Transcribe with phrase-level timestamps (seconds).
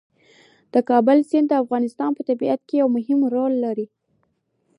[0.73, 3.87] د کابل سیند د افغانستان په طبیعت کې مهم رول لري.